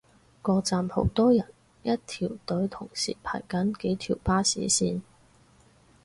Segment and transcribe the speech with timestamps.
[0.41, 1.45] 個站好多人，
[1.83, 5.01] 一條隊同時排緊幾條巴士線